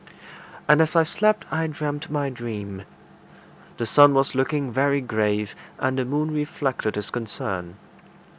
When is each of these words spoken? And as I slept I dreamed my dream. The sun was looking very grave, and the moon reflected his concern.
And 0.67 0.81
as 0.81 0.95
I 0.95 1.03
slept 1.03 1.45
I 1.51 1.67
dreamed 1.67 2.09
my 2.09 2.31
dream. 2.31 2.85
The 3.77 3.85
sun 3.85 4.15
was 4.15 4.33
looking 4.33 4.71
very 4.71 4.99
grave, 4.99 5.53
and 5.77 5.99
the 5.99 6.05
moon 6.05 6.33
reflected 6.33 6.95
his 6.95 7.11
concern. 7.11 7.75